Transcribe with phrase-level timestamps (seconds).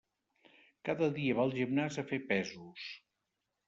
[0.89, 2.93] Cada dia va al gimnàs a fer pesos.